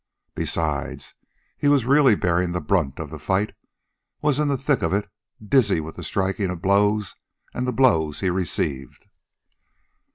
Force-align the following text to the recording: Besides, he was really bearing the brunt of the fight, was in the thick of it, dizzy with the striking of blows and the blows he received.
Besides, 0.33 1.13
he 1.59 1.67
was 1.67 1.85
really 1.85 2.15
bearing 2.15 2.53
the 2.53 2.59
brunt 2.59 2.97
of 2.97 3.11
the 3.11 3.19
fight, 3.19 3.53
was 4.19 4.39
in 4.39 4.47
the 4.47 4.57
thick 4.57 4.81
of 4.81 4.93
it, 4.93 5.07
dizzy 5.47 5.79
with 5.79 5.95
the 5.95 6.01
striking 6.01 6.49
of 6.49 6.59
blows 6.59 7.15
and 7.53 7.67
the 7.67 7.71
blows 7.71 8.19
he 8.21 8.31
received. 8.31 9.05